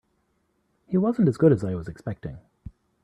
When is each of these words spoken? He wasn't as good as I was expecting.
He 0.87 0.97
wasn't 0.97 1.27
as 1.27 1.37
good 1.37 1.51
as 1.51 1.63
I 1.63 1.75
was 1.75 1.87
expecting. 1.87 2.39